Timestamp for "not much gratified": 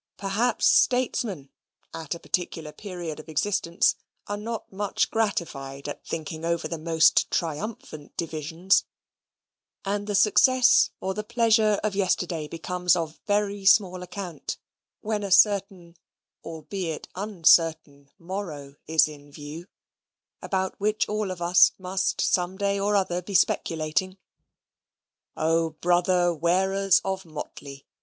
4.35-5.87